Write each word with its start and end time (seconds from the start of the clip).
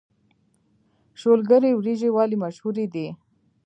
شولګرې 1.19 1.71
وريجې 1.75 2.09
ولې 2.15 2.37
مشهورې 2.43 2.85
دي؟ 2.93 3.07